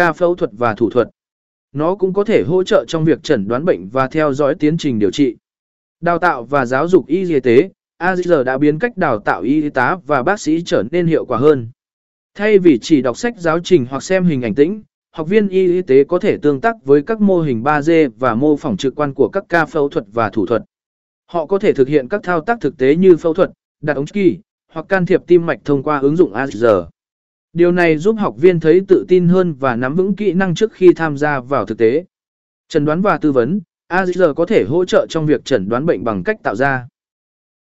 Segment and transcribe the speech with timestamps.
[0.00, 1.08] ca phẫu thuật và thủ thuật.
[1.72, 4.78] Nó cũng có thể hỗ trợ trong việc chẩn đoán bệnh và theo dõi tiến
[4.78, 5.36] trình điều trị.
[6.00, 9.96] Đào tạo và giáo dục y tế, AZR đã biến cách đào tạo y tá
[10.06, 11.68] và bác sĩ trở nên hiệu quả hơn.
[12.34, 15.82] Thay vì chỉ đọc sách giáo trình hoặc xem hình ảnh tĩnh, học viên y
[15.82, 19.14] tế có thể tương tác với các mô hình 3D và mô phỏng trực quan
[19.14, 20.62] của các ca phẫu thuật và thủ thuật.
[21.26, 23.50] Họ có thể thực hiện các thao tác thực tế như phẫu thuật,
[23.82, 24.38] đặt ống kỳ,
[24.72, 26.86] hoặc can thiệp tim mạch thông qua ứng dụng AZR.
[27.52, 30.72] Điều này giúp học viên thấy tự tin hơn và nắm vững kỹ năng trước
[30.72, 32.04] khi tham gia vào thực tế.
[32.68, 36.04] Chẩn đoán và tư vấn, AZR có thể hỗ trợ trong việc chẩn đoán bệnh
[36.04, 36.88] bằng cách tạo ra